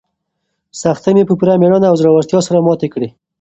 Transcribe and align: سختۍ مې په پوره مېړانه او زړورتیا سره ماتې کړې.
سختۍ 0.81 1.11
مې 1.15 1.23
په 1.27 1.33
پوره 1.39 1.53
مېړانه 1.61 1.87
او 1.89 1.95
زړورتیا 1.99 2.39
سره 2.47 2.63
ماتې 2.65 2.87
کړې. 2.93 3.09